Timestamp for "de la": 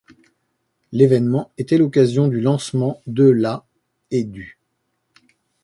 3.05-3.67